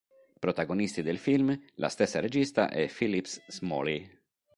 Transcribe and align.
Protagonisti 0.43 1.03
del 1.03 1.19
film, 1.19 1.55
la 1.75 1.87
stessa 1.87 2.19
regista 2.19 2.69
e 2.71 2.91
Phillips 2.91 3.39
Smalley. 3.49 4.09